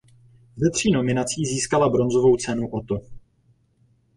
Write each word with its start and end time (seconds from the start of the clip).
Ze 0.57 0.69
tří 0.69 0.91
nominací 0.91 1.45
získala 1.45 1.89
bronzovou 1.89 2.37
cenu 2.37 2.67
Otto. 2.67 2.99